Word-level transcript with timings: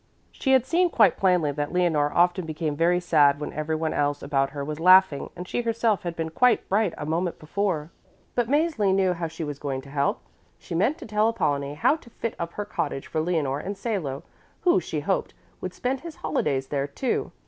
She 0.31 0.53
had 0.53 0.65
seen 0.65 0.89
quite 0.89 1.15
plainly 1.15 1.51
that 1.51 1.71
Leonore 1.71 2.11
often 2.11 2.43
became 2.43 2.75
very 2.75 2.99
sad 2.99 3.39
when 3.39 3.53
everyone 3.53 3.93
else 3.93 4.23
about 4.23 4.49
her 4.49 4.65
was 4.65 4.79
laughing 4.79 5.29
and 5.35 5.47
she 5.47 5.61
herself 5.61 6.01
had 6.01 6.15
been 6.15 6.29
quite 6.31 6.67
bright 6.67 6.95
a 6.97 7.05
moment 7.05 7.37
before. 7.37 7.91
But 8.33 8.47
Mäzli 8.49 8.95
knew 8.95 9.13
how 9.13 9.27
she 9.27 9.43
was 9.43 9.59
going 9.59 9.79
to 9.81 9.91
help. 9.91 10.21
She 10.57 10.73
meant 10.73 10.97
to 10.97 11.05
tell 11.05 11.29
Apollonie 11.29 11.75
how 11.75 11.97
to 11.97 12.09
fit 12.09 12.33
up 12.39 12.53
her 12.53 12.65
cottage 12.65 13.05
for 13.05 13.21
Leonore 13.21 13.59
and 13.59 13.77
Salo, 13.77 14.23
who, 14.61 14.79
she 14.79 15.01
hoped, 15.01 15.35
would 15.61 15.75
spend 15.75 15.99
his 15.99 16.15
holidays 16.25 16.69
there, 16.69 16.87
too. 16.87 17.31